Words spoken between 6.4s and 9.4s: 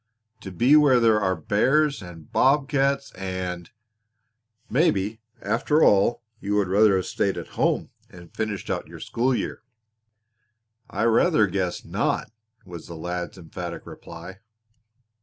would rather have stayed at home and finished out your school